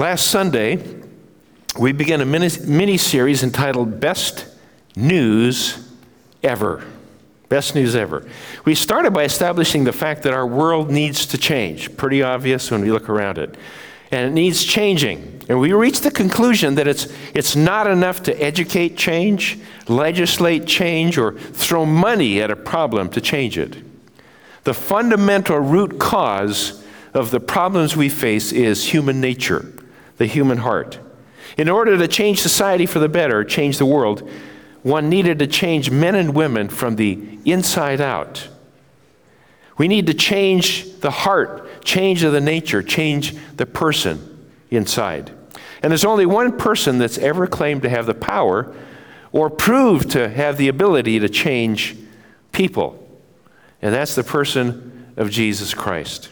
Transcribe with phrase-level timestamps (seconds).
[0.00, 0.82] Last Sunday,
[1.78, 4.46] we began a mini series entitled Best
[4.96, 5.90] News
[6.42, 6.82] Ever.
[7.50, 8.26] Best news ever.
[8.64, 11.98] We started by establishing the fact that our world needs to change.
[11.98, 13.54] Pretty obvious when we look around it.
[14.10, 15.42] And it needs changing.
[15.50, 21.18] And we reached the conclusion that it's, it's not enough to educate change, legislate change,
[21.18, 23.76] or throw money at a problem to change it.
[24.64, 26.82] The fundamental root cause
[27.12, 29.74] of the problems we face is human nature
[30.20, 30.98] the human heart.
[31.56, 34.28] In order to change society for the better, change the world,
[34.82, 38.46] one needed to change men and women from the inside out.
[39.78, 45.32] We need to change the heart, change the nature, change the person inside.
[45.82, 48.76] And there's only one person that's ever claimed to have the power
[49.32, 51.96] or proved to have the ability to change
[52.52, 53.08] people,
[53.80, 56.30] and that's the person of Jesus Christ.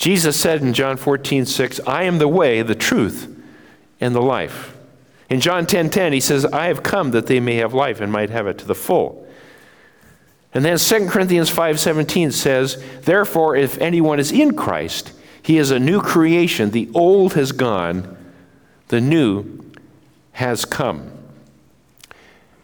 [0.00, 3.28] Jesus said in John 14, 6, I am the way, the truth,
[4.00, 4.74] and the life.
[5.28, 8.10] In John 10, 10, he says, I have come that they may have life and
[8.10, 9.28] might have it to the full.
[10.54, 15.78] And then 2 Corinthians 5:17 says, "Therefore if anyone is in Christ, he is a
[15.78, 16.70] new creation.
[16.70, 18.16] The old has gone,
[18.88, 19.44] the new
[20.32, 21.12] has come."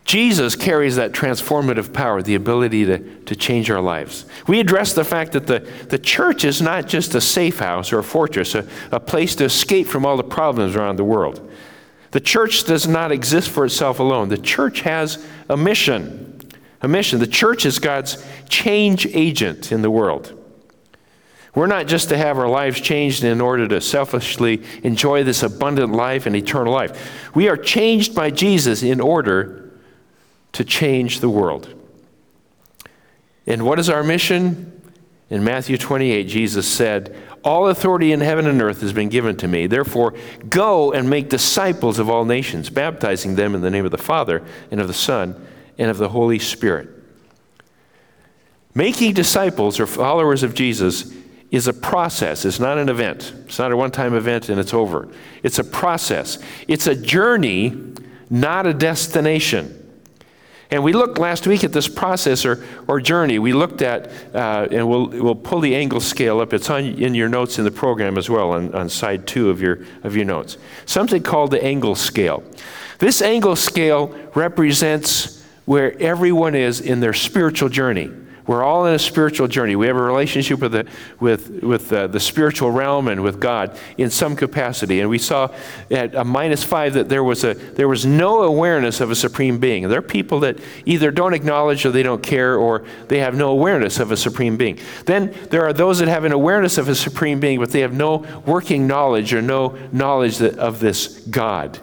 [0.07, 4.25] Jesus carries that transformative power, the ability to, to change our lives.
[4.47, 7.99] We address the fact that the, the church is not just a safe house or
[7.99, 11.51] a fortress, a, a place to escape from all the problems around the world.
[12.13, 14.29] The church does not exist for itself alone.
[14.29, 16.41] The church has a mission.
[16.83, 17.19] A mission.
[17.19, 20.33] The church is God's change agent in the world.
[21.53, 25.93] We're not just to have our lives changed in order to selfishly enjoy this abundant
[25.93, 27.35] life and eternal life.
[27.35, 29.66] We are changed by Jesus in order
[30.53, 31.73] to change the world.
[33.47, 34.73] And what is our mission?
[35.29, 39.49] In Matthew 28, Jesus said, All authority in heaven and earth has been given to
[39.49, 39.67] me.
[39.67, 40.15] Therefore,
[40.49, 44.45] go and make disciples of all nations, baptizing them in the name of the Father,
[44.71, 45.47] and of the Son,
[45.79, 46.89] and of the Holy Spirit.
[48.75, 51.13] Making disciples or followers of Jesus
[51.51, 52.45] is a process.
[52.45, 53.33] It's not an event.
[53.47, 55.09] It's not a one time event and it's over.
[55.43, 56.39] It's a process.
[56.69, 57.95] It's a journey,
[58.29, 59.86] not a destination.
[60.71, 63.39] And we looked last week at this process or, or journey.
[63.39, 66.53] We looked at, uh, and we'll, we'll pull the Engel scale up.
[66.53, 69.61] It's on, in your notes in the program as well, on, on side two of
[69.61, 70.59] your, of your notes.
[70.85, 72.43] Something called the Engel scale.
[72.99, 78.11] This Engel scale represents where everyone is in their spiritual journey.
[78.47, 79.75] We're all in a spiritual journey.
[79.75, 80.87] We have a relationship with the,
[81.19, 85.01] with, with the, the spiritual realm and with God in some capacity.
[85.01, 85.53] And we saw
[85.91, 89.59] at a minus five that there was, a, there was no awareness of a supreme
[89.59, 89.89] being.
[89.89, 93.51] There are people that either don't acknowledge or they don't care or they have no
[93.51, 94.79] awareness of a supreme being.
[95.07, 97.95] Then there are those that have an awareness of a supreme being, but they have
[97.95, 101.81] no working knowledge or no knowledge of this God.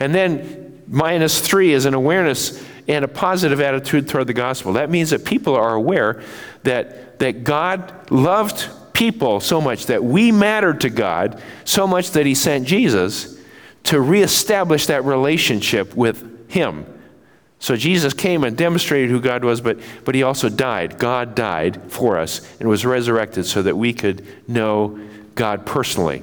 [0.00, 4.72] And then minus three is an awareness and a positive attitude toward the gospel.
[4.72, 6.22] That means that people are aware
[6.62, 12.26] that, that God loved people so much, that we mattered to God so much that
[12.26, 13.38] He sent Jesus
[13.84, 16.86] to reestablish that relationship with Him.
[17.60, 20.98] So Jesus came and demonstrated who God was, but, but He also died.
[20.98, 24.98] God died for us and was resurrected so that we could know
[25.34, 26.22] God personally.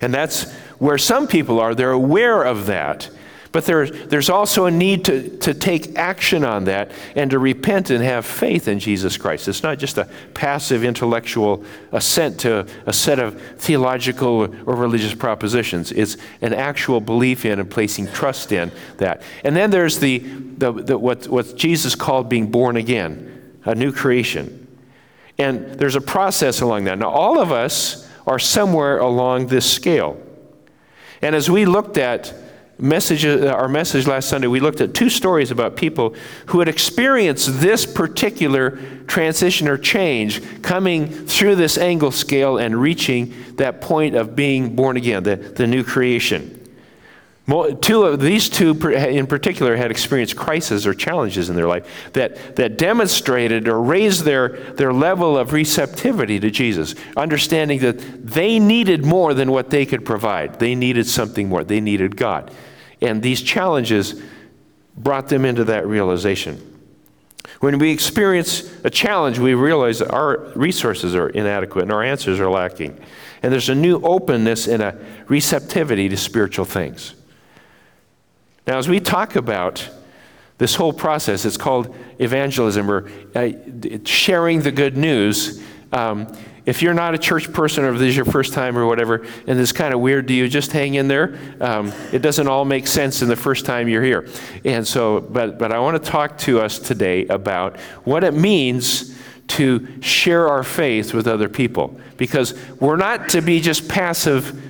[0.00, 1.74] And that's where some people are.
[1.74, 3.10] They're aware of that.
[3.56, 7.88] But there, there's also a need to, to take action on that and to repent
[7.88, 9.48] and have faith in Jesus Christ.
[9.48, 15.90] It's not just a passive intellectual assent to a set of theological or religious propositions,
[15.90, 19.22] it's an actual belief in and placing trust in that.
[19.42, 23.90] And then there's the, the, the what, what Jesus called being born again, a new
[23.90, 24.68] creation.
[25.38, 26.98] And there's a process along that.
[26.98, 30.20] Now, all of us are somewhere along this scale.
[31.22, 32.34] And as we looked at
[32.78, 36.14] message, uh, our message last Sunday, we looked at two stories about people
[36.46, 43.34] who had experienced this particular transition or change coming through this Engel scale and reaching
[43.56, 46.55] that point of being born again, the, the new creation.
[47.46, 52.56] Two of these two in particular had experienced crises or challenges in their life that,
[52.56, 59.04] that demonstrated or raised their, their level of receptivity to Jesus, understanding that they needed
[59.04, 60.58] more than what they could provide.
[60.58, 61.62] They needed something more.
[61.62, 62.52] They needed God.
[63.00, 64.20] And these challenges
[64.96, 66.72] brought them into that realization.
[67.60, 72.40] When we experience a challenge, we realize that our resources are inadequate and our answers
[72.40, 72.98] are lacking.
[73.40, 74.98] And there's a new openness and a
[75.28, 77.14] receptivity to spiritual things.
[78.66, 79.88] Now, as we talk about
[80.58, 83.50] this whole process, it's called evangelism or uh,
[84.04, 85.62] sharing the good news.
[85.92, 86.26] Um,
[86.64, 89.24] if you're not a church person or if this is your first time or whatever,
[89.46, 91.38] and it's kind of weird to you, just hang in there.
[91.60, 94.28] Um, it doesn't all make sense in the first time you're here.
[94.64, 99.16] And so, but, but I want to talk to us today about what it means
[99.46, 102.00] to share our faith with other people.
[102.16, 104.60] Because we're not to be just passive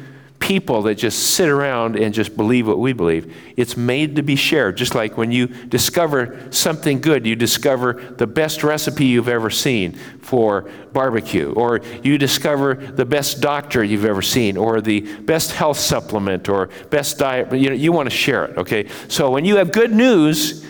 [0.46, 3.34] people that just sit around and just believe what we believe.
[3.56, 4.76] It's made to be shared.
[4.76, 9.94] Just like when you discover something good, you discover the best recipe you've ever seen
[10.20, 15.78] for barbecue, or you discover the best doctor you've ever seen, or the best health
[15.78, 17.52] supplement, or best diet.
[17.52, 18.88] You know, you want to share it, okay?
[19.08, 20.64] So when you have good news,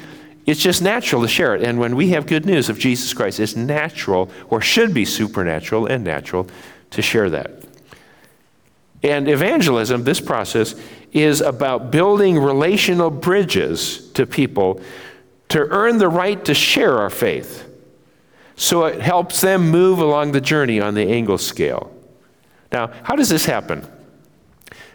[0.46, 1.62] it's just natural to share it.
[1.62, 5.84] And when we have good news of Jesus Christ, it's natural, or should be supernatural
[5.84, 6.48] and natural,
[6.92, 7.65] to share that.
[9.06, 10.74] And evangelism, this process,
[11.12, 14.80] is about building relational bridges to people
[15.48, 17.70] to earn the right to share our faith.
[18.56, 21.92] So it helps them move along the journey on the Engel scale.
[22.72, 23.86] Now, how does this happen?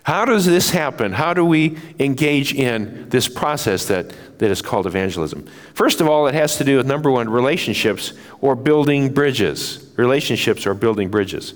[0.04, 1.14] How does this happen?
[1.14, 5.48] How do we engage in this process that, that is called evangelism?
[5.74, 8.12] First of all, it has to do with number one, relationships
[8.42, 9.90] or building bridges.
[9.96, 11.54] Relationships or building bridges.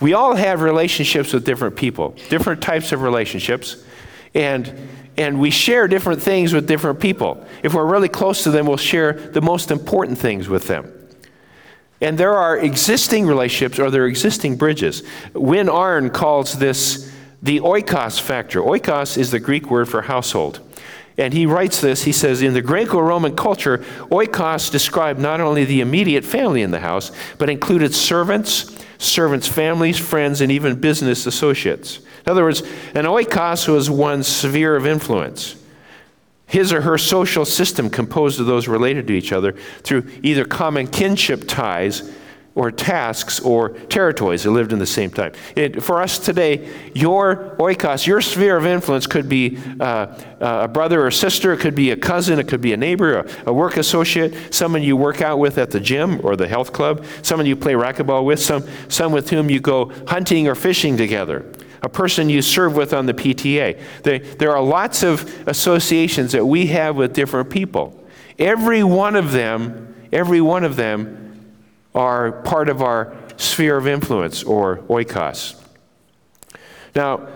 [0.00, 3.82] We all have relationships with different people, different types of relationships,
[4.34, 7.44] and, and we share different things with different people.
[7.62, 10.92] If we're really close to them, we'll share the most important things with them.
[12.00, 15.02] And there are existing relationships or there are existing bridges.
[15.32, 17.10] Win Arn calls this
[17.42, 18.60] the oikos factor.
[18.60, 20.60] Oikos is the Greek word for household.
[21.16, 23.78] And he writes this he says, In the Greco Roman culture,
[24.10, 29.98] oikos described not only the immediate family in the house, but included servants, servants' families,
[29.98, 31.98] friends, and even business associates.
[31.98, 32.62] In other words,
[32.94, 35.56] an oikos was one's sphere of influence.
[36.46, 39.52] His or her social system composed of those related to each other
[39.82, 42.10] through either common kinship ties
[42.54, 45.32] or tasks or territories that lived in the same time.
[45.56, 50.68] It, for us today, your oikos, your sphere of influence could be uh, uh, a
[50.68, 53.52] brother or sister, it could be a cousin, it could be a neighbor, a, a,
[53.52, 57.46] work associate, someone you work out with at the gym or the health club, someone
[57.46, 61.44] you play racquetball with, some, some with whom you go hunting or fishing together.
[61.82, 64.38] A person you serve with on the PTA.
[64.38, 68.00] There are lots of associations that we have with different people.
[68.38, 71.23] Every one of them, every one of them
[71.94, 75.60] are part of our sphere of influence or oikos.
[76.94, 77.26] Now,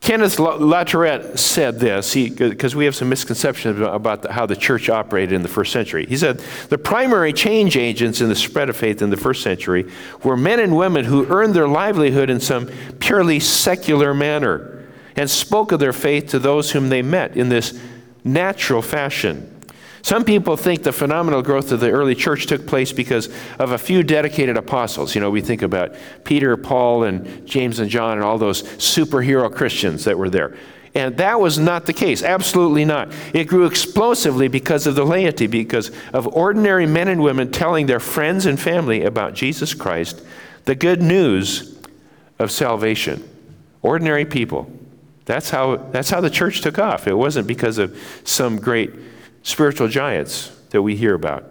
[0.00, 5.32] Kenneth Latourette said this, because we have some misconceptions about the, how the church operated
[5.32, 6.06] in the first century.
[6.06, 9.90] He said, The primary change agents in the spread of faith in the first century
[10.22, 12.68] were men and women who earned their livelihood in some
[13.00, 14.86] purely secular manner
[15.16, 17.76] and spoke of their faith to those whom they met in this
[18.22, 19.55] natural fashion.
[20.02, 23.28] Some people think the phenomenal growth of the early church took place because
[23.58, 25.14] of a few dedicated apostles.
[25.14, 25.94] You know, we think about
[26.24, 30.56] Peter, Paul, and James and John, and all those superhero Christians that were there.
[30.94, 32.22] And that was not the case.
[32.22, 33.12] Absolutely not.
[33.34, 38.00] It grew explosively because of the laity, because of ordinary men and women telling their
[38.00, 40.22] friends and family about Jesus Christ,
[40.64, 41.78] the good news
[42.38, 43.28] of salvation.
[43.82, 44.70] Ordinary people.
[45.26, 47.06] That's how, that's how the church took off.
[47.06, 47.94] It wasn't because of
[48.24, 48.90] some great
[49.46, 51.44] spiritual giants that we hear about.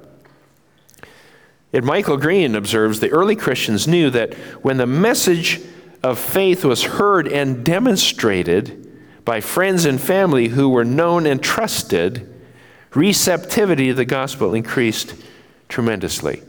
[1.72, 5.62] And Michael Green observes the early Christians knew that when the message
[6.04, 8.92] of faith was heard and demonstrated
[9.24, 12.30] by friends and family who were known and trusted,
[12.94, 15.16] receptivity to the gospel increased
[15.70, 16.44] tremendously.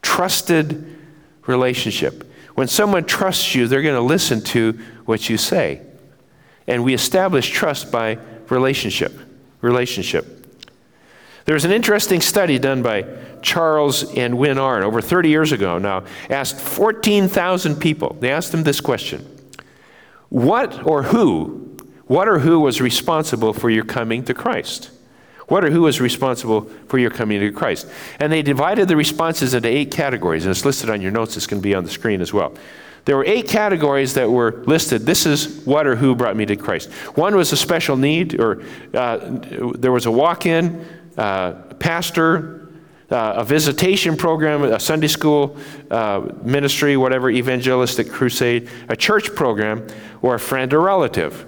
[0.00, 0.98] Trusted
[1.46, 2.32] relationship.
[2.54, 4.72] When someone trusts you, they're going to listen to
[5.04, 5.82] what you say.
[6.66, 8.16] And we establish trust by
[8.48, 9.12] relationship
[9.60, 10.40] relationship.
[11.44, 13.06] There's an interesting study done by
[13.42, 18.16] Charles and Win Arn over 30 years ago now, asked 14,000 people.
[18.20, 19.26] They asked them this question
[20.28, 21.76] What or who,
[22.06, 24.90] what or who was responsible for your coming to Christ?
[25.48, 27.88] What or who was responsible for your coming to Christ?
[28.20, 31.36] And they divided the responses into eight categories, and it's listed on your notes.
[31.36, 32.54] It's going to be on the screen as well.
[33.04, 35.06] There were eight categories that were listed.
[35.06, 36.90] This is what or who brought me to Christ.
[37.16, 38.62] One was a special need, or
[38.94, 39.18] uh,
[39.74, 42.68] there was a walk in, uh, pastor,
[43.10, 45.56] uh, a visitation program, a Sunday school
[45.90, 49.86] uh, ministry, whatever, evangelistic crusade, a church program,
[50.22, 51.46] or a friend or relative.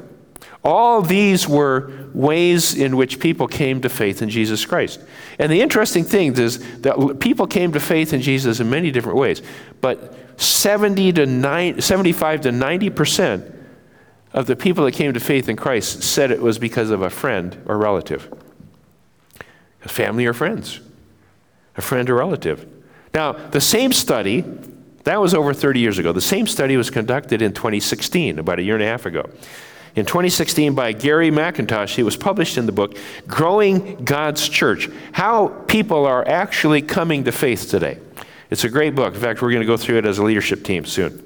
[0.64, 5.00] All these were ways in which people came to faith in Jesus Christ.
[5.38, 9.18] And the interesting thing is that people came to faith in Jesus in many different
[9.18, 9.42] ways,
[9.80, 13.54] but 70 to 9, 75 to 90 percent
[14.32, 17.10] of the people that came to faith in Christ said it was because of a
[17.10, 18.32] friend or relative,
[19.84, 20.80] a family or friends,
[21.76, 22.66] a friend or relative.
[23.12, 24.44] Now, the same study,
[25.04, 26.12] That was over 30 years ago.
[26.12, 29.28] The same study was conducted in 2016, about a year and a half ago.
[29.94, 32.96] In 2016, by Gary McIntosh, it was published in the book
[33.26, 37.98] Growing God's Church How People Are Actually Coming to Faith Today.
[38.48, 39.14] It's a great book.
[39.14, 41.22] In fact, we're going to go through it as a leadership team soon.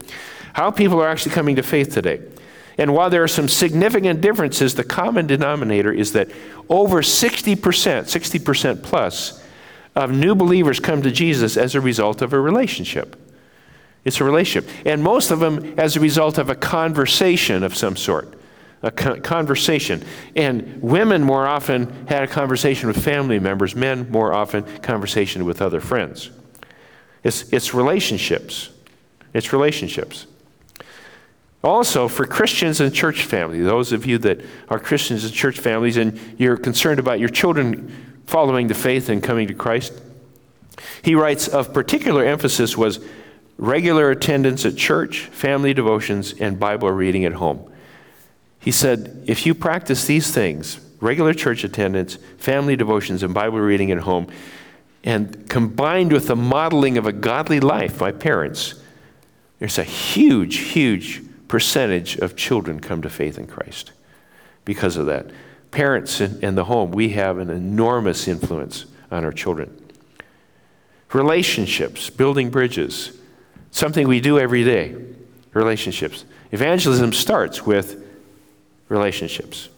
[0.52, 2.22] How people are actually coming to faith today.
[2.76, 6.30] And while there are some significant differences, the common denominator is that
[6.68, 9.42] over 60%, 60% plus,
[9.94, 13.16] of new believers come to Jesus as a result of a relationship.
[14.04, 14.70] It's a relationship.
[14.84, 18.36] And most of them as a result of a conversation of some sort.
[18.86, 20.04] A conversation.
[20.36, 25.60] And women more often had a conversation with family members, men more often conversation with
[25.60, 26.30] other friends.
[27.24, 28.70] It's, it's relationships.
[29.34, 30.26] It's relationships.
[31.64, 35.96] Also, for Christians and church family, those of you that are Christians and church families
[35.96, 40.00] and you're concerned about your children following the faith and coming to Christ,
[41.02, 43.00] he writes of particular emphasis was
[43.58, 47.68] regular attendance at church, family devotions, and Bible reading at home.
[48.66, 53.92] He said, if you practice these things, regular church attendance, family devotions, and Bible reading
[53.92, 54.26] at home,
[55.04, 58.74] and combined with the modeling of a godly life by parents,
[59.60, 63.92] there's a huge, huge percentage of children come to faith in Christ
[64.64, 65.30] because of that.
[65.70, 69.80] Parents and the home, we have an enormous influence on our children.
[71.12, 73.16] Relationships, building bridges,
[73.70, 74.96] something we do every day.
[75.52, 76.24] Relationships.
[76.50, 78.02] Evangelism starts with
[78.88, 79.68] relationships.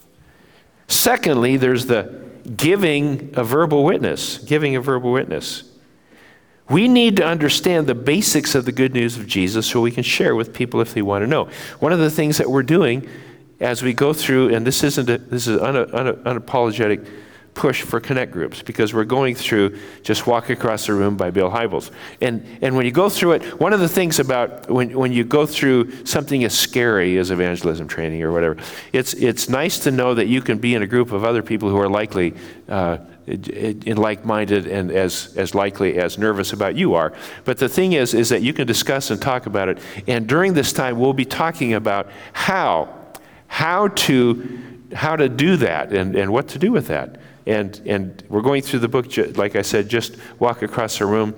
[0.89, 2.23] Secondly, there's the
[2.57, 4.39] giving a verbal witness.
[4.39, 5.65] Giving a verbal witness.
[6.71, 10.03] We need to understand the basics of the good news of Jesus so we can
[10.03, 11.49] share with people if they want to know.
[11.79, 13.09] One of the things that we're doing
[13.61, 17.09] as we go through, and this isn't a, this is unapologetic
[17.59, 21.51] push for connect groups because we're going through just walk across the room by bill
[21.51, 21.91] hybels.
[22.21, 25.25] And, and when you go through it one of the things about when, when you
[25.25, 28.57] go through something as scary as evangelism training or whatever
[28.93, 31.69] it's, it's nice to know that you can be in a group of other people
[31.69, 32.35] who are likely
[32.69, 37.13] uh, in like-minded and as, as likely as nervous about you are.
[37.45, 39.79] But the thing is is that you can discuss and talk about it.
[40.07, 42.95] And during this time we'll be talking about how
[43.49, 44.61] how to
[44.95, 48.63] how to do that and, and what to do with that and, and we're going
[48.63, 51.35] through the book like i said just walk across a room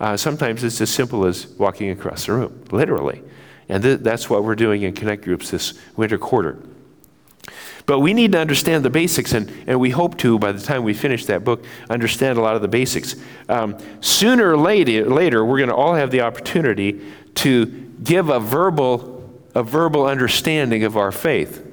[0.00, 3.22] uh, sometimes it's as simple as walking across a room literally
[3.68, 6.62] and th- that's what we're doing in connect groups this winter quarter
[7.88, 10.84] but we need to understand the basics, and, and we hope to, by the time
[10.84, 13.16] we finish that book, understand a lot of the basics.
[13.48, 17.00] Um, sooner or later, later we're going to all have the opportunity
[17.36, 17.64] to
[18.04, 21.66] give a verbal, a verbal understanding of our faith.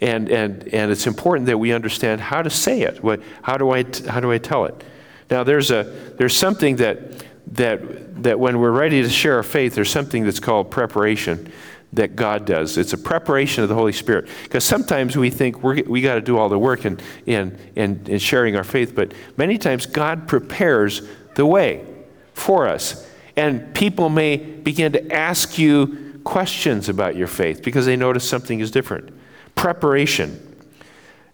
[0.00, 3.02] And, and, and it's important that we understand how to say it.
[3.02, 4.84] What, how, do I, how do I tell it?
[5.30, 5.84] Now, there's, a,
[6.18, 7.24] there's something that,
[7.54, 11.50] that, that when we're ready to share our faith, there's something that's called preparation
[11.94, 12.76] that God does.
[12.76, 14.28] It's a preparation of the Holy Spirit.
[14.42, 18.04] Because sometimes we think we we got to do all the work in, in, in,
[18.06, 21.02] in sharing our faith, but many times God prepares
[21.36, 21.86] the way
[22.34, 23.08] for us.
[23.36, 28.60] And people may begin to ask you questions about your faith because they notice something
[28.60, 29.10] is different.
[29.54, 30.40] Preparation.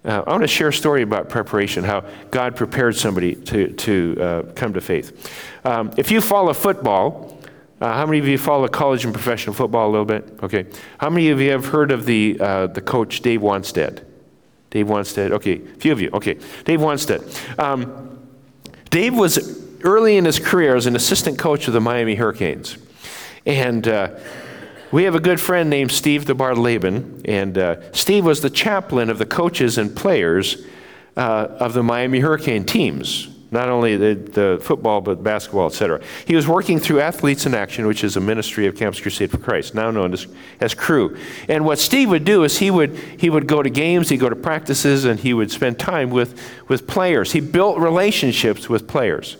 [0.04, 4.16] Uh, I want to share a story about preparation, how God prepared somebody to, to
[4.20, 5.30] uh, come to faith.
[5.64, 7.38] Um, if you follow football,
[7.80, 10.38] uh, how many of you follow college and professional football a little bit?
[10.42, 10.66] Okay.
[10.98, 14.04] How many of you have heard of the, uh, the coach Dave Wannstedt?
[14.70, 15.32] Dave Wannstedt.
[15.32, 15.56] Okay.
[15.56, 16.10] A few of you.
[16.12, 16.38] Okay.
[16.64, 17.58] Dave Wannstedt.
[17.58, 18.18] Um,
[18.90, 22.76] Dave was early in his career as an assistant coach of the Miami Hurricanes.
[23.46, 24.18] And uh,
[24.92, 27.22] we have a good friend named Steve DeBar Laban.
[27.24, 30.64] And uh, Steve was the chaplain of the coaches and players
[31.16, 36.00] uh, of the Miami Hurricane teams not only the, the football, but basketball, etc.
[36.24, 39.38] He was working through Athletes in Action, which is a ministry of Campus Crusade for
[39.38, 40.26] Christ, now known as,
[40.60, 41.16] as Cru.
[41.48, 44.28] And what Steve would do is he would, he would go to games, he'd go
[44.28, 47.32] to practices, and he would spend time with, with players.
[47.32, 49.36] He built relationships with players.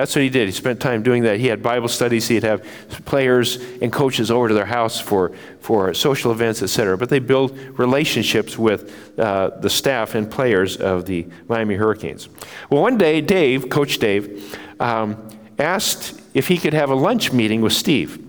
[0.00, 0.48] That's what he did.
[0.48, 1.40] He spent time doing that.
[1.40, 2.26] He had Bible studies.
[2.26, 2.66] He'd have
[3.04, 5.30] players and coaches over to their house for,
[5.60, 6.96] for social events, etc.
[6.96, 12.30] But they build relationships with uh, the staff and players of the Miami Hurricanes.
[12.70, 15.28] Well, one day, Dave, Coach Dave, um,
[15.58, 18.26] asked if he could have a lunch meeting with Steve.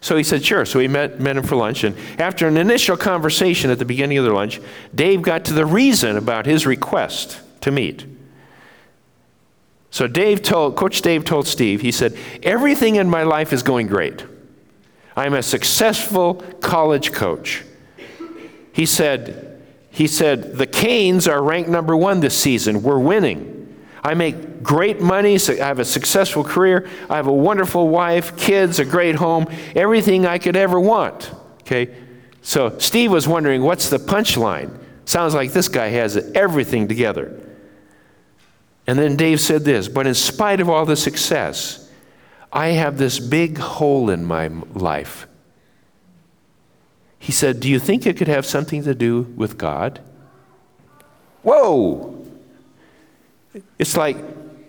[0.00, 0.64] So he said, sure.
[0.64, 1.84] So he met, met him for lunch.
[1.84, 4.60] And after an initial conversation at the beginning of their lunch,
[4.92, 8.15] Dave got to the reason about his request to meet.
[9.96, 13.86] So Dave told, Coach Dave told Steve, he said, everything in my life is going
[13.86, 14.26] great.
[15.16, 17.64] I'm a successful college coach.
[18.74, 22.82] He said, he said, the Canes are ranked number one this season.
[22.82, 23.74] We're winning.
[24.04, 25.38] I make great money.
[25.38, 26.86] So I have a successful career.
[27.08, 31.32] I have a wonderful wife, kids, a great home, everything I could ever want.
[31.62, 31.96] Okay?
[32.42, 34.78] So Steve was wondering, what's the punchline?
[35.06, 37.45] Sounds like this guy has everything together.
[38.86, 41.90] And then Dave said this, but in spite of all the success,
[42.52, 45.26] I have this big hole in my life.
[47.18, 50.00] He said, Do you think it could have something to do with God?
[51.42, 52.24] Whoa!
[53.78, 54.16] It's like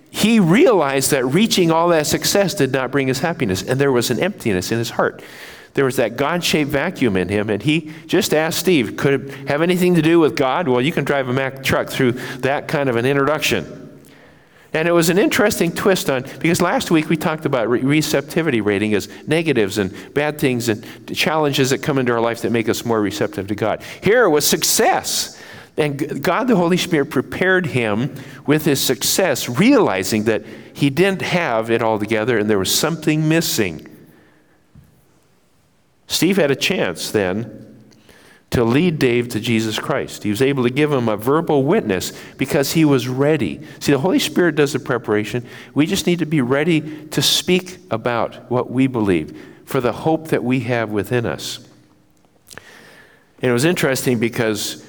[0.09, 4.09] he realized that reaching all that success did not bring his happiness, and there was
[4.09, 5.21] an emptiness in his heart.
[5.75, 9.47] There was that God shaped vacuum in him, and he just asked Steve, Could it
[9.47, 10.67] have anything to do with God?
[10.67, 13.86] Well, you can drive a Mack truck through that kind of an introduction.
[14.77, 18.61] And it was an interesting twist on, because last week we talked about re- receptivity
[18.61, 22.69] rating as negatives and bad things and challenges that come into our life that make
[22.69, 23.81] us more receptive to God.
[24.03, 25.41] Here was success.
[25.77, 28.13] And God the Holy Spirit prepared him
[28.45, 33.27] with his success, realizing that he didn't have it all together and there was something
[33.27, 33.87] missing.
[36.05, 37.66] Steve had a chance then
[38.49, 40.23] to lead Dave to Jesus Christ.
[40.23, 43.61] He was able to give him a verbal witness because he was ready.
[43.79, 45.45] See, the Holy Spirit does the preparation.
[45.73, 50.29] We just need to be ready to speak about what we believe for the hope
[50.29, 51.59] that we have within us.
[53.41, 54.83] And it was interesting because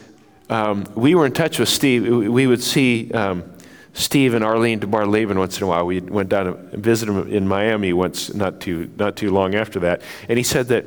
[0.48, 2.08] um, we were in touch with Steve.
[2.08, 3.44] We would see um,
[3.92, 5.84] Steve and Arlene DeBar-Laban once in a while.
[5.84, 9.80] We went down and visited him in Miami once, not too, not too long after
[9.80, 10.00] that.
[10.28, 10.86] And he said that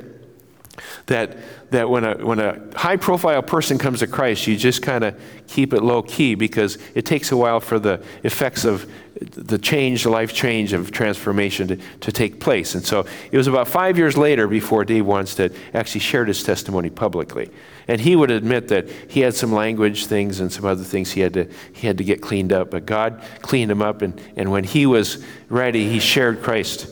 [1.06, 1.36] that,
[1.70, 5.20] that when, a, when a high profile person comes to Christ, you just kind of
[5.46, 10.06] keep it low key because it takes a while for the effects of the change,
[10.06, 12.74] life change of transformation to, to take place.
[12.74, 16.90] And so it was about five years later before Dave Wannstedt actually shared his testimony
[16.90, 17.50] publicly.
[17.88, 21.20] And he would admit that he had some language things and some other things he
[21.20, 22.70] had to, he had to get cleaned up.
[22.70, 26.88] But God cleaned him up, and, and when he was ready, he shared Christ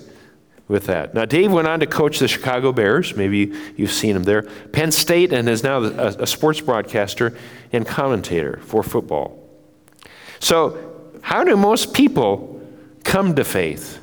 [0.71, 1.15] with that.
[1.15, 3.17] Now, Dave went on to coach the Chicago Bears.
[3.17, 4.43] Maybe you've seen him there.
[4.43, 7.37] Penn State, and is now a, a sports broadcaster
[7.73, 9.37] and commentator for football.
[10.39, 12.65] So, how do most people
[13.03, 13.99] come to faith?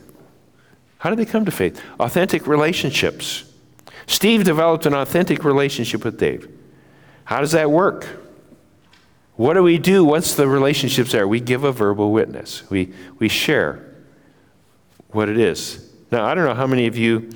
[0.97, 1.81] How do they come to faith?
[2.01, 3.45] Authentic relationships.
[4.05, 6.49] Steve developed an authentic relationship with Dave.
[7.23, 8.07] How does that work?
[9.37, 11.25] What do we do once the relationships are?
[11.25, 12.69] We give a verbal witness.
[12.69, 13.95] We, we share
[15.11, 17.29] what it is now, I don't know how many of you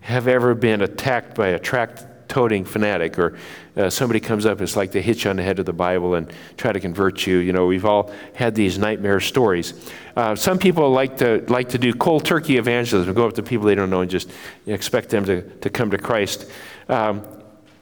[0.00, 3.36] have ever been attacked by a tract toting fanatic or
[3.76, 5.72] uh, somebody comes up, and it's like they hit you on the head of the
[5.72, 7.38] Bible and try to convert you.
[7.38, 9.74] You know, we've all had these nightmare stories.
[10.16, 13.66] Uh, some people like to, like to do cold turkey evangelism, go up to people
[13.66, 14.30] they don't know and just
[14.66, 16.50] expect them to, to come to Christ.
[16.88, 17.26] Um,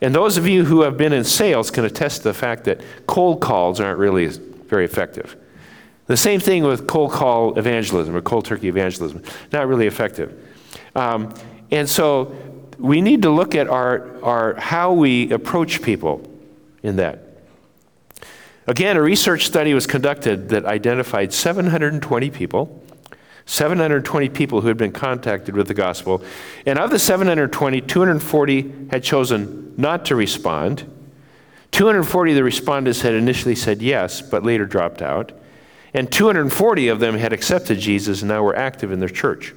[0.00, 2.80] and those of you who have been in sales can attest to the fact that
[3.06, 5.36] cold calls aren't really very effective.
[6.10, 9.22] The same thing with cold call evangelism or cold turkey evangelism.
[9.52, 10.44] Not really effective.
[10.96, 11.32] Um,
[11.70, 12.34] and so
[12.80, 16.28] we need to look at our, our, how we approach people
[16.82, 17.20] in that.
[18.66, 22.84] Again, a research study was conducted that identified 720 people,
[23.46, 26.24] 720 people who had been contacted with the gospel.
[26.66, 30.92] And of the 720, 240 had chosen not to respond.
[31.70, 35.30] 240 of the respondents had initially said yes, but later dropped out.
[35.92, 39.54] And 240 of them had accepted Jesus and now were active in their church.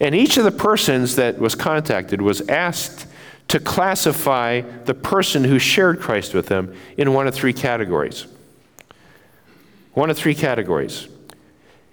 [0.00, 3.06] And each of the persons that was contacted was asked
[3.48, 8.26] to classify the person who shared Christ with them in one of three categories.
[9.92, 11.08] One of three categories.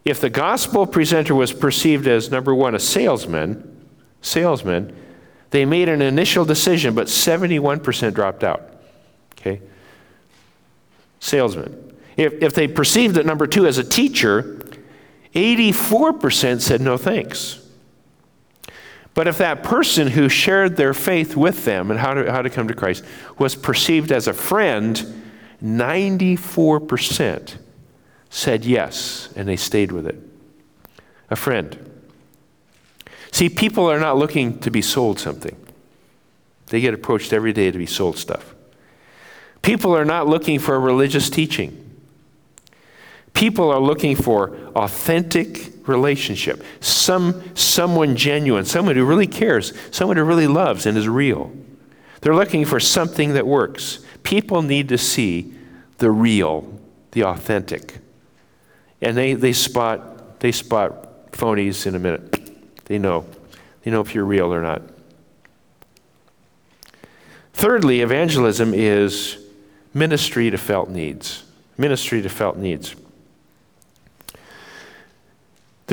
[0.03, 3.87] If the gospel presenter was perceived as number one, a salesman,
[4.21, 4.95] salesman,
[5.51, 8.73] they made an initial decision, but 71% dropped out.
[9.37, 9.61] Okay?
[11.19, 11.92] Salesman.
[12.17, 14.59] If, if they perceived that number two as a teacher,
[15.33, 17.59] 84% said no thanks.
[19.13, 22.49] But if that person who shared their faith with them and how to, how to
[22.49, 23.03] come to Christ
[23.37, 25.23] was perceived as a friend,
[25.63, 27.57] 94%
[28.29, 30.17] said yes, and they stayed with it.
[31.29, 31.91] A friend.
[33.31, 35.55] See, people are not looking to be sold something,
[36.67, 38.55] they get approached every day to be sold stuff.
[39.61, 41.82] People are not looking for a religious teaching.
[43.33, 50.23] People are looking for authentic relationship, some, someone genuine, someone who really cares, someone who
[50.23, 51.51] really loves and is real.
[52.21, 53.99] They're looking for something that works.
[54.23, 55.53] People need to see
[55.97, 56.79] the real,
[57.11, 57.97] the authentic.
[59.01, 62.85] And they, they, spot, they spot phonies in a minute.
[62.85, 63.25] They know.
[63.83, 64.81] They know if you're real or not.
[67.53, 69.37] Thirdly, evangelism is
[69.93, 71.43] ministry to felt needs.
[71.77, 72.95] Ministry to felt needs.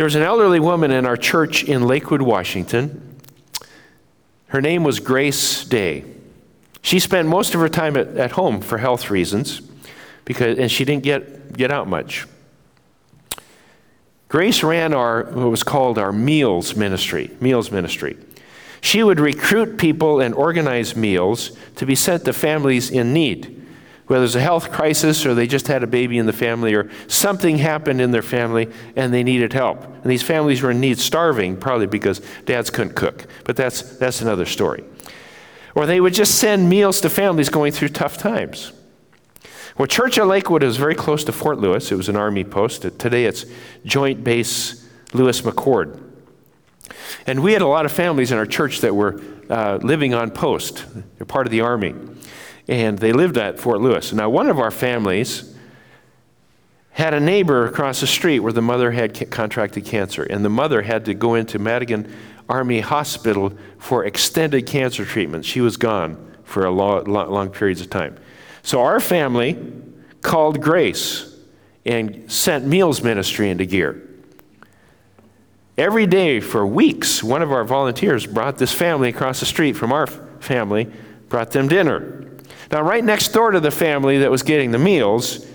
[0.00, 3.18] There was an elderly woman in our church in Lakewood, Washington.
[4.46, 6.06] Her name was Grace Day.
[6.80, 9.60] She spent most of her time at, at home for health reasons,
[10.24, 12.26] because, and she didn't get, get out much.
[14.30, 18.16] Grace ran our what was called our meals ministry, meals ministry.
[18.80, 23.59] She would recruit people and organize meals to be sent to families in need
[24.10, 26.90] whether there's a health crisis or they just had a baby in the family or
[27.06, 29.84] something happened in their family and they needed help.
[29.84, 33.28] And these families were in need, starving, probably because dads couldn't cook.
[33.44, 34.82] But that's, that's another story.
[35.76, 38.72] Or they would just send meals to families going through tough times.
[39.78, 41.92] Well, Church of Lakewood is very close to Fort Lewis.
[41.92, 42.82] It was an Army post.
[42.98, 43.44] Today it's
[43.84, 46.02] Joint Base Lewis McChord.
[47.28, 50.32] And we had a lot of families in our church that were uh, living on
[50.32, 50.84] post.
[51.16, 51.94] They're part of the Army
[52.70, 54.12] and they lived at Fort Lewis.
[54.12, 55.56] Now, one of our families
[56.92, 60.82] had a neighbor across the street where the mother had contracted cancer, and the mother
[60.82, 62.10] had to go into Madigan
[62.48, 65.44] Army Hospital for extended cancer treatment.
[65.44, 68.16] She was gone for a long, long, long periods of time.
[68.62, 69.58] So our family
[70.22, 71.36] called Grace
[71.84, 74.00] and sent meals ministry into gear.
[75.76, 79.92] Every day for weeks, one of our volunteers brought this family across the street from
[79.92, 80.88] our family,
[81.28, 82.26] brought them dinner.
[82.70, 85.46] Now, right next door to the family that was getting the meals,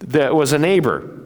[0.00, 1.20] that was a neighbor,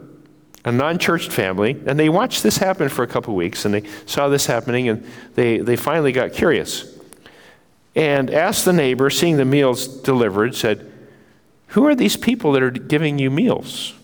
[0.65, 3.83] a non church family, and they watched this happen for a couple weeks and they
[4.05, 6.97] saw this happening and they, they finally got curious
[7.97, 10.93] and asked the neighbor, seeing the meals delivered, said,
[11.69, 13.95] Who are these people that are giving you meals?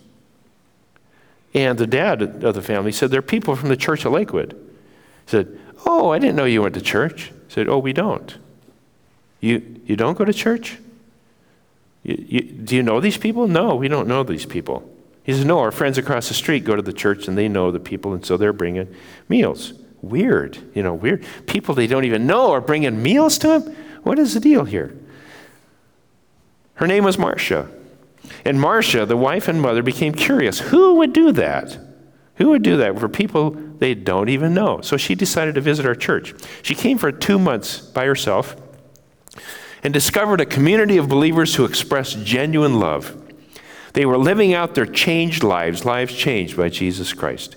[1.52, 4.52] And the dad of the family said, They're people from the church of Lakewood.
[5.26, 7.26] He said, Oh, I didn't know you went to church.
[7.26, 8.34] He said, Oh, we don't.
[9.42, 10.78] You, you don't go to church?
[12.04, 13.48] You, you, do you know these people?
[13.48, 14.88] No, we don't know these people.
[15.24, 17.70] He says, No, our friends across the street go to the church and they know
[17.70, 18.94] the people, and so they're bringing
[19.28, 19.74] meals.
[20.00, 21.24] Weird, you know, weird.
[21.46, 23.76] People they don't even know are bringing meals to him?
[24.04, 24.96] What is the deal here?
[26.74, 27.68] Her name was Marcia.
[28.44, 30.60] And Marcia, the wife and mother, became curious.
[30.60, 31.78] Who would do that?
[32.36, 34.80] Who would do that for people they don't even know?
[34.80, 36.34] So she decided to visit our church.
[36.62, 38.56] She came for two months by herself
[39.82, 43.18] and discovered a community of believers who expressed genuine love.
[43.94, 47.56] They were living out their changed lives, lives changed by Jesus Christ.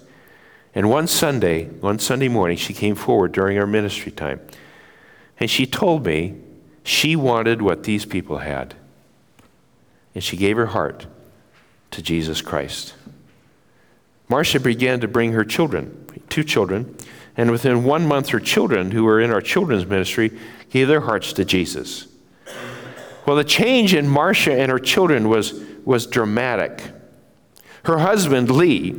[0.74, 4.42] And one Sunday, one Sunday morning, she came forward during our ministry time.
[5.40, 6.36] And she told me
[6.84, 8.76] she wanted what these people had.
[10.14, 11.08] And she gave her heart
[11.92, 12.94] to Jesus Christ.
[14.28, 16.98] Marcia began to bring her children, two children,
[17.38, 20.38] and within one month, her children, who were in our children's ministry,
[20.70, 22.08] gave their hearts to Jesus.
[23.26, 26.84] Well, the change in Marcia and her children was, was dramatic.
[27.84, 28.92] Her husband, Lee,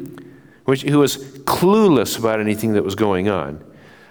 [0.65, 3.65] which, who was clueless about anything that was going on,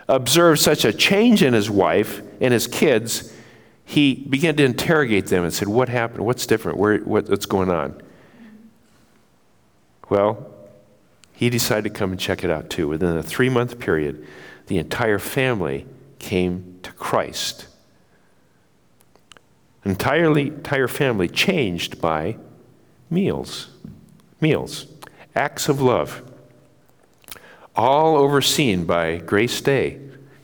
[0.08, 3.34] observed such a change in his wife and his kids,
[3.84, 6.26] he began to interrogate them and said, What happened?
[6.26, 6.78] What's different?
[6.78, 8.02] Where, what, what's going on?
[10.10, 10.52] Well,
[11.34, 12.88] he decided to come and check it out too.
[12.88, 14.26] Within a three month period,
[14.68, 15.86] the entire family
[16.20, 17.68] came to Christ
[19.86, 22.36] entirely entire family changed by
[23.10, 23.70] meals
[24.42, 24.88] meals
[25.36, 26.22] acts of love
[27.76, 30.00] all overseen by grace day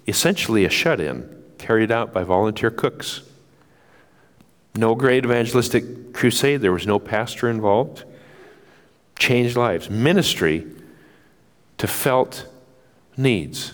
[0.07, 3.21] essentially a shut-in carried out by volunteer cooks.
[4.75, 8.03] No great evangelistic crusade there was no pastor involved.
[9.17, 9.89] Changed lives.
[9.89, 10.67] Ministry
[11.77, 12.47] to felt
[13.15, 13.73] needs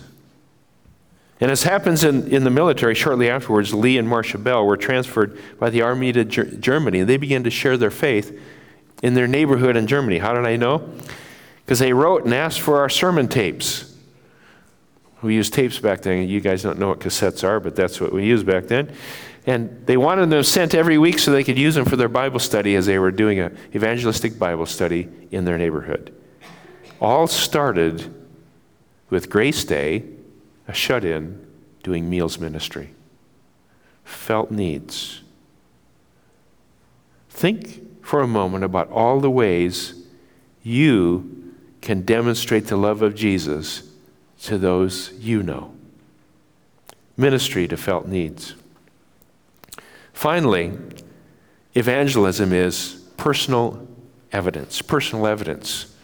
[1.40, 5.38] and as happens in, in the military, shortly afterwards, Lee and Marcia Bell were transferred
[5.58, 8.38] by the army to Ger- Germany, and they began to share their faith
[9.02, 10.18] in their neighborhood in Germany.
[10.18, 10.90] How did I know?
[11.64, 13.94] Because they wrote and asked for our sermon tapes.
[15.22, 16.28] We used tapes back then.
[16.28, 18.92] You guys don't know what cassettes are, but that's what we used back then.
[19.46, 22.40] And they wanted them sent every week so they could use them for their Bible
[22.40, 26.14] study as they were doing an evangelistic Bible study in their neighborhood.
[27.00, 28.12] All started
[29.08, 30.04] with Grace Day
[30.68, 31.44] a shut in
[31.82, 32.94] doing meals ministry.
[34.04, 35.22] Felt needs.
[37.30, 39.94] Think for a moment about all the ways
[40.62, 43.90] you can demonstrate the love of Jesus
[44.42, 45.74] to those you know.
[47.16, 48.54] Ministry to felt needs.
[50.12, 50.76] Finally,
[51.74, 53.86] evangelism is personal
[54.32, 54.82] evidence.
[54.82, 55.94] Personal evidence.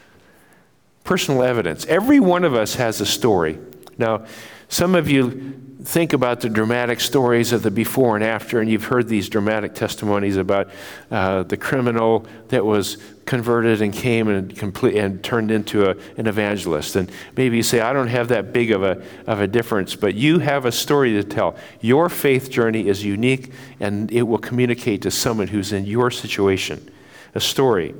[1.04, 1.84] Personal evidence.
[1.86, 3.58] Every one of us has a story
[3.98, 4.24] Now,
[4.68, 8.84] some of you think about the dramatic stories of the before and after, and you've
[8.84, 10.70] heard these dramatic testimonies about
[11.10, 16.26] uh, the criminal that was converted and came and, complete, and turned into a, an
[16.26, 16.96] evangelist.
[16.96, 20.14] And maybe you say, I don't have that big of a, of a difference, but
[20.14, 21.56] you have a story to tell.
[21.80, 26.90] Your faith journey is unique, and it will communicate to someone who's in your situation
[27.34, 27.94] a story.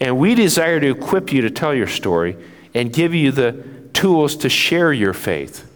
[0.00, 2.36] And we desire to equip you to tell your story
[2.74, 5.70] and give you the tools to share your faith.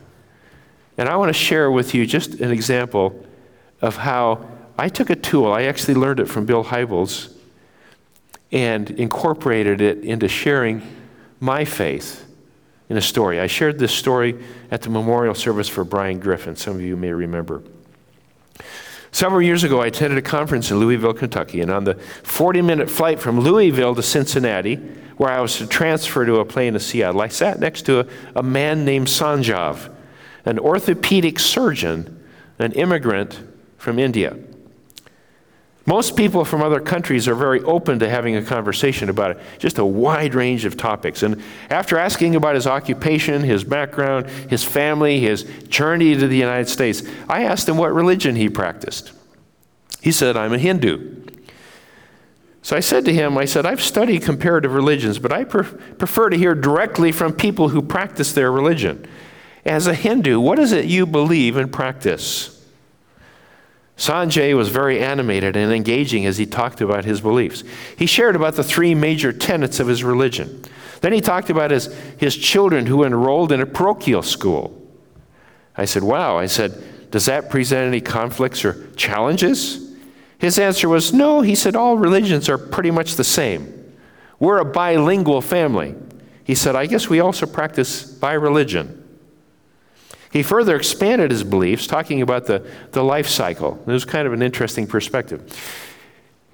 [0.96, 3.24] And I want to share with you just an example
[3.80, 4.46] of how
[4.78, 5.52] I took a tool.
[5.52, 7.32] I actually learned it from Bill Hybels
[8.52, 10.82] and incorporated it into sharing
[11.40, 12.24] my faith
[12.88, 13.40] in a story.
[13.40, 16.56] I shared this story at the memorial service for Brian Griffin.
[16.56, 17.62] Some of you may remember.
[19.14, 22.90] Several years ago, I attended a conference in Louisville, Kentucky, and on the 40 minute
[22.90, 24.74] flight from Louisville to Cincinnati,
[25.18, 28.06] where I was to transfer to a plane to Seattle, I sat next to a,
[28.34, 29.88] a man named Sanjay
[30.44, 32.24] an orthopedic surgeon,
[32.58, 33.40] an immigrant
[33.78, 34.36] from India.
[35.86, 39.78] Most people from other countries are very open to having a conversation about it, just
[39.78, 41.22] a wide range of topics.
[41.22, 46.70] And after asking about his occupation, his background, his family, his journey to the United
[46.70, 49.12] States, I asked him what religion he practiced.
[50.00, 51.22] He said, I'm a Hindu.
[52.62, 56.38] So I said to him, I said, I've studied comparative religions, but I prefer to
[56.38, 59.06] hear directly from people who practice their religion.
[59.66, 62.53] As a Hindu, what is it you believe and practice?
[63.96, 67.62] Sanjay was very animated and engaging as he talked about his beliefs.
[67.96, 70.62] He shared about the three major tenets of his religion.
[71.00, 74.80] Then he talked about his, his children who enrolled in a parochial school.
[75.76, 76.38] I said, Wow.
[76.38, 79.94] I said, Does that present any conflicts or challenges?
[80.38, 81.42] His answer was, No.
[81.42, 83.94] He said, All religions are pretty much the same.
[84.40, 85.94] We're a bilingual family.
[86.42, 89.03] He said, I guess we also practice bi-religion.
[90.34, 93.80] He further expanded his beliefs, talking about the, the life cycle.
[93.86, 95.56] It was kind of an interesting perspective.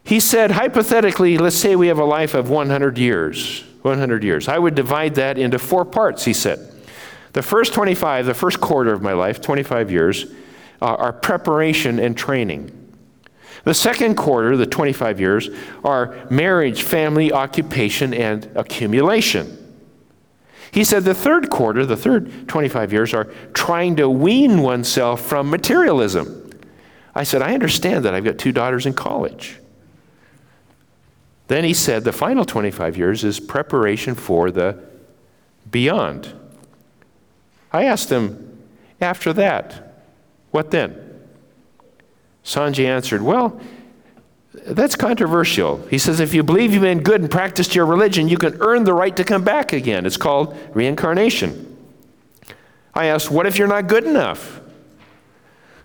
[0.05, 3.65] He said, hypothetically, let's say we have a life of 100 years.
[3.81, 4.49] 100 years.
[4.49, 6.59] I would divide that into four parts, he said.
[7.33, 10.27] The first 25, the first quarter of my life, 25 years,
[10.83, 12.77] are preparation and training.
[13.65, 15.49] The second quarter, the 25 years,
[15.85, 19.57] are marriage, family, occupation, and accumulation.
[20.73, 25.51] He said the third quarter, the third 25 years, are trying to wean oneself from
[25.51, 26.51] materialism.
[27.15, 28.15] I said, I understand that.
[28.15, 29.59] I've got two daughters in college.
[31.49, 34.79] Then he said the final 25 years is preparation for the
[35.69, 36.33] beyond.
[37.73, 38.59] I asked him,
[39.01, 40.05] after that,
[40.53, 41.11] what then?
[42.45, 43.61] Sanjay answered, Well,
[44.53, 45.87] that's controversial.
[45.89, 48.85] He says if you believe you've been good and practiced your religion, you can earn
[48.85, 50.07] the right to come back again.
[50.07, 51.77] It's called reincarnation.
[52.95, 54.61] I asked, What if you're not good enough?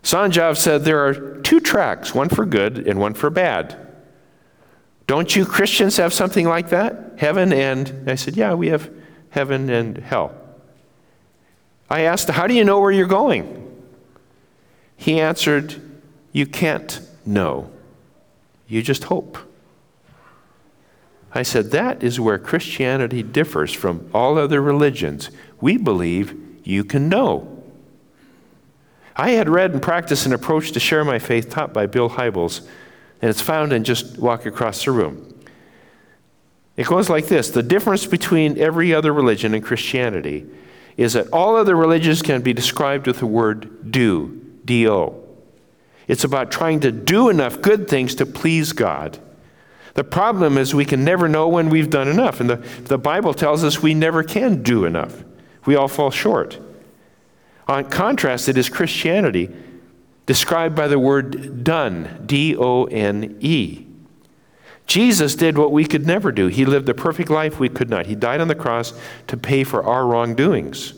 [0.01, 3.75] Sanjay said there are two tracks, one for good and one for bad.
[5.07, 7.13] Don't you Christians have something like that?
[7.17, 8.09] Heaven and.
[8.09, 8.89] I said, Yeah, we have
[9.29, 10.33] heaven and hell.
[11.89, 13.61] I asked, How do you know where you're going?
[14.97, 15.79] He answered,
[16.31, 17.69] You can't know.
[18.67, 19.37] You just hope.
[21.33, 25.29] I said, that is where Christianity differs from all other religions.
[25.59, 27.63] We believe you can know.
[29.17, 32.65] I had read and practiced an approach to share my faith taught by Bill Hybels,
[33.21, 35.33] and it's found in Just Walk Across the Room.
[36.77, 40.45] It goes like this The difference between every other religion and Christianity
[40.97, 45.24] is that all other religions can be described with the word do, D O.
[46.07, 49.19] It's about trying to do enough good things to please God.
[49.95, 52.39] The problem is we can never know when we've done enough.
[52.39, 55.23] And the, the Bible tells us we never can do enough.
[55.65, 56.59] We all fall short.
[57.67, 59.49] On contrast, it is Christianity,
[60.25, 63.87] described by the word done, D O N E.
[64.85, 66.47] Jesus did what we could never do.
[66.47, 68.05] He lived the perfect life we could not.
[68.05, 68.93] He died on the cross
[69.27, 70.93] to pay for our wrongdoings.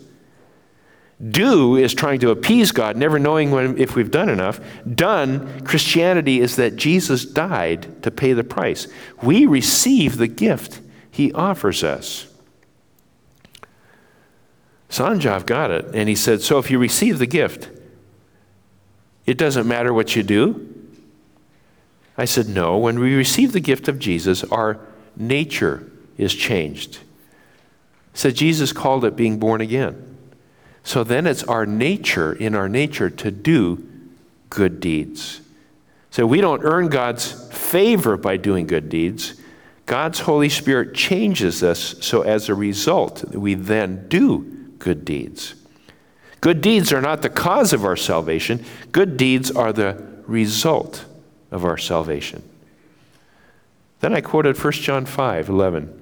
[1.20, 4.60] Do is trying to appease God, never knowing when, if we've done enough.
[4.96, 8.88] Done, Christianity is that Jesus died to pay the price.
[9.24, 12.28] We receive the gift he offers us.
[14.90, 17.70] Sanjay got it, and he said, So if you receive the gift,
[19.26, 20.74] it doesn't matter what you do?
[22.16, 22.78] I said, No.
[22.78, 24.80] When we receive the gift of Jesus, our
[25.16, 27.00] nature is changed.
[28.14, 30.17] said Jesus called it being born again.
[30.88, 33.86] So then it's our nature, in our nature, to do
[34.50, 35.42] good deeds.
[36.12, 39.34] So we don't earn God's favor by doing good deeds.
[39.86, 44.44] God's Holy Spirit changes us so as a result, we then do
[44.80, 45.56] good deeds.
[46.40, 51.04] Good deeds are not the cause of our salvation, good deeds are the result
[51.52, 52.44] of our salvation.
[54.00, 55.97] Then I quoted 1 John 5 11.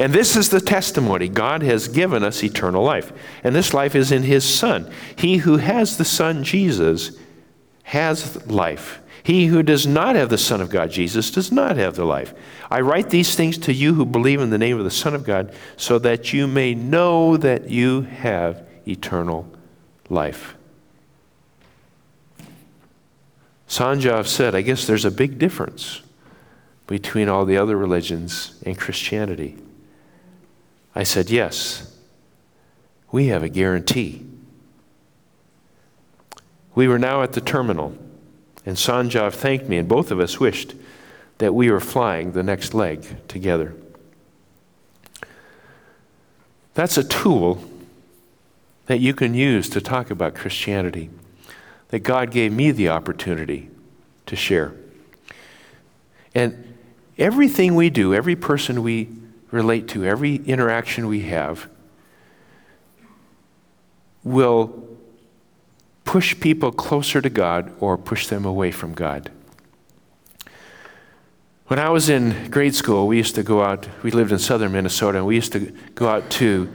[0.00, 3.12] And this is the testimony God has given us eternal life.
[3.44, 4.90] And this life is in His Son.
[5.14, 7.18] He who has the Son, Jesus,
[7.82, 9.02] has life.
[9.22, 12.32] He who does not have the Son of God, Jesus, does not have the life.
[12.70, 15.22] I write these things to you who believe in the name of the Son of
[15.22, 19.52] God, so that you may know that you have eternal
[20.08, 20.56] life.
[23.68, 26.00] Sanjay said, I guess there's a big difference
[26.86, 29.58] between all the other religions and Christianity.
[30.94, 31.96] I said, Yes,
[33.10, 34.26] we have a guarantee.
[36.74, 37.96] We were now at the terminal,
[38.64, 40.74] and Sanjay thanked me, and both of us wished
[41.38, 43.74] that we were flying the next leg together.
[46.74, 47.64] That's a tool
[48.86, 51.10] that you can use to talk about Christianity,
[51.88, 53.68] that God gave me the opportunity
[54.26, 54.72] to share.
[56.34, 56.76] And
[57.18, 59.08] everything we do, every person we
[59.50, 61.68] relate to, every interaction we have,
[64.22, 64.86] will
[66.04, 69.30] push people closer to God or push them away from God.
[71.66, 74.72] When I was in grade school, we used to go out, we lived in southern
[74.72, 76.68] Minnesota, and we used to go out to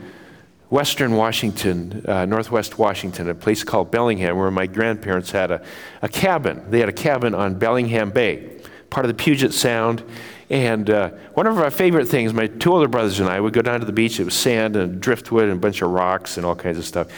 [0.70, 5.62] western Washington, uh, northwest Washington, a place called Bellingham, where my grandparents had a,
[6.02, 6.64] a cabin.
[6.70, 8.58] They had a cabin on Bellingham Bay,
[8.88, 10.02] part of the Puget Sound.
[10.48, 13.62] And uh, one of our favorite things, my two older brothers and I would go
[13.62, 14.20] down to the beach.
[14.20, 17.08] It was sand and driftwood and a bunch of rocks and all kinds of stuff.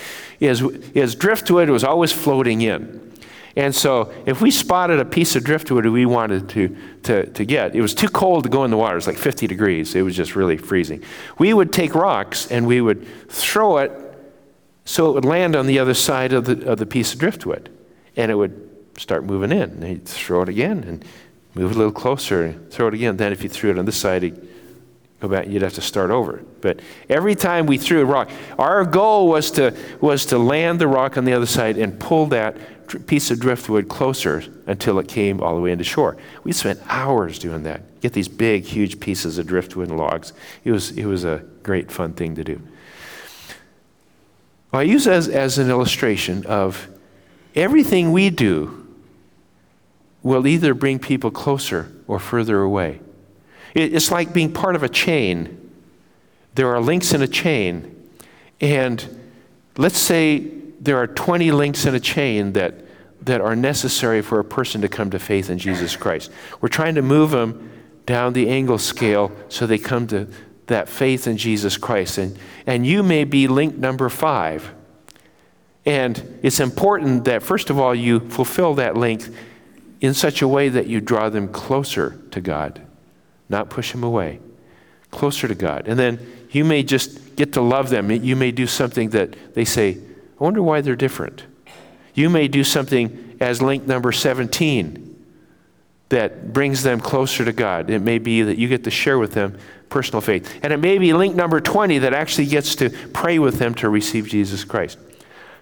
[0.41, 0.63] Is,
[0.95, 3.09] is driftwood was always floating in.
[3.55, 7.75] And so if we spotted a piece of driftwood we wanted to, to, to get,
[7.75, 8.95] it was too cold to go in the water.
[8.95, 9.95] It was like 50 degrees.
[9.95, 11.03] It was just really freezing.
[11.39, 13.91] We would take rocks and we would throw it
[14.85, 17.69] so it would land on the other side of the, of the piece of driftwood.
[18.17, 19.71] And it would start moving in.
[19.71, 21.05] And you'd throw it again and
[21.55, 23.17] Move it a little closer, throw it again.
[23.17, 24.23] Then if you threw it on this side,
[25.21, 26.45] go back, you'd have to start over.
[26.61, 30.87] But every time we threw a rock, our goal was to, was to land the
[30.87, 32.57] rock on the other side and pull that
[33.07, 36.17] piece of driftwood closer until it came all the way into shore.
[36.45, 38.01] We spent hours doing that.
[38.01, 40.33] Get these big, huge pieces of driftwood and logs.
[40.65, 42.63] It was, it was a great, fun thing to do.
[44.71, 46.89] Well, I use as, as an illustration of
[47.55, 48.88] everything we do
[50.23, 53.01] will either bring people closer or further away.
[53.75, 55.71] It's like being part of a chain.
[56.55, 58.11] There are links in a chain,
[58.61, 59.21] and
[59.77, 60.51] let's say
[60.81, 62.75] there are 20 links in a chain that,
[63.23, 66.31] that are necessary for a person to come to faith in Jesus Christ.
[66.61, 67.71] We're trying to move them
[68.07, 70.29] down the Engel scale so they come to
[70.67, 72.19] that faith in Jesus Christ.
[72.19, 74.73] And, and you may be link number five.
[75.85, 79.25] And it's important that, first of all, you fulfill that link
[80.01, 82.81] in such a way that you draw them closer to God,
[83.49, 84.41] not push them away,
[85.11, 85.89] closer to God.
[85.89, 88.11] And then you may just get to love them.
[88.11, 89.99] You may do something that they say,
[90.41, 91.45] I wonder why they're different.
[92.15, 95.05] You may do something as link number 17
[96.09, 97.91] that brings them closer to God.
[97.91, 99.59] It may be that you get to share with them
[99.89, 100.59] personal faith.
[100.63, 103.89] And it may be link number 20 that actually gets to pray with them to
[103.89, 104.99] receive Jesus Christ.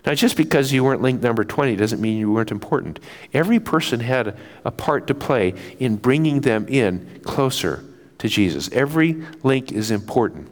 [0.07, 3.01] Now, just because you weren't linked number 20 doesn't mean you weren't important.
[3.35, 7.85] Every person had a part to play in bringing them in closer
[8.19, 8.71] to Jesus.
[8.71, 10.49] Every link is important.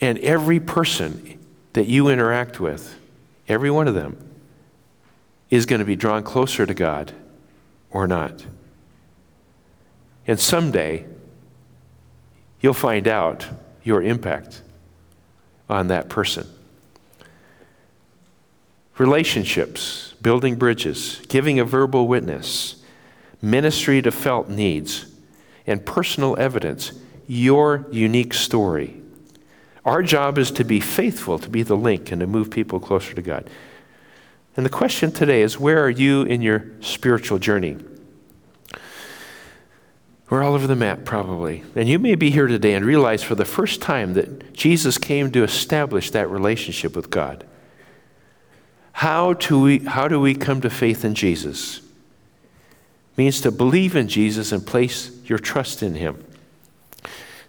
[0.00, 1.38] And every person
[1.74, 2.98] that you interact with,
[3.48, 4.16] every one of them,
[5.50, 7.12] is going to be drawn closer to God
[7.90, 8.46] or not.
[10.26, 11.04] And someday,
[12.62, 13.46] you'll find out
[13.84, 14.62] your impact
[15.68, 16.48] on that person
[18.98, 22.76] relationships, building bridges, giving a verbal witness,
[23.42, 25.06] ministry to felt needs,
[25.66, 26.92] and personal evidence,
[27.26, 29.02] your unique story.
[29.84, 33.14] Our job is to be faithful, to be the link, and to move people closer
[33.14, 33.48] to God.
[34.56, 37.76] And the question today is where are you in your spiritual journey?
[40.28, 41.62] We're all over the map, probably.
[41.76, 45.30] And you may be here today and realize for the first time that Jesus came
[45.30, 47.46] to establish that relationship with God.
[48.96, 51.82] How do we, how do we come to faith in Jesus?
[53.18, 56.24] Means to believe in Jesus and place your trust in him.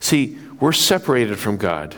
[0.02, 1.96] See, we're separated from God,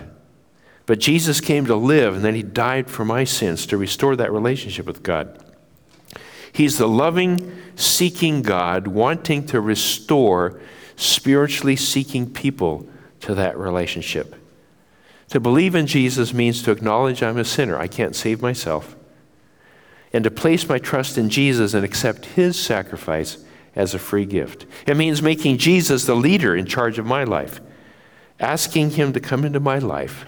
[0.85, 4.31] but Jesus came to live and then he died for my sins to restore that
[4.31, 5.43] relationship with God.
[6.53, 10.61] He's the loving, seeking God wanting to restore
[10.95, 12.87] spiritually seeking people
[13.21, 14.35] to that relationship.
[15.29, 17.79] To believe in Jesus means to acknowledge I'm a sinner.
[17.79, 18.95] I can't save myself.
[20.11, 23.37] And to place my trust in Jesus and accept his sacrifice
[23.75, 24.65] as a free gift.
[24.87, 27.61] It means making Jesus the leader in charge of my life,
[28.39, 30.25] asking him to come into my life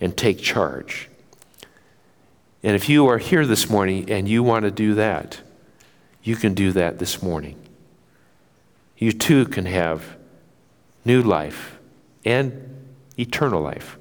[0.00, 1.08] and take charge.
[2.62, 5.40] And if you are here this morning and you want to do that,
[6.22, 7.56] you can do that this morning.
[8.96, 10.16] You too can have
[11.04, 11.78] new life
[12.24, 12.86] and
[13.18, 13.98] eternal life.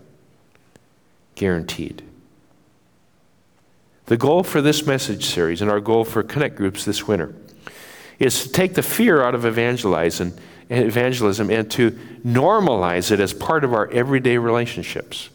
[1.36, 2.04] Guaranteed.
[4.06, 7.34] The goal for this message series and our goal for Connect groups this winter
[8.20, 10.34] is to take the fear out of evangelizing,
[10.70, 11.92] evangelism and to
[12.26, 15.30] normalize it as part of our everyday relationships.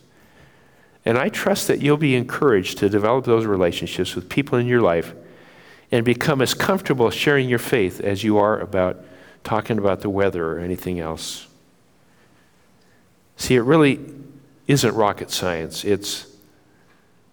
[1.05, 4.83] And I trust that you'll be encouraged to develop those relationships with people in your
[4.83, 5.15] life
[5.91, 9.03] and become as comfortable sharing your faith as you are about
[9.45, 11.47] talking about the weather or anything else.
[13.37, 14.01] See, it really
[14.67, 16.27] isn't rocket science, it's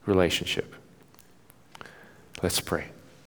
[0.06, 0.75] relationship.
[2.46, 2.95] Let's pray.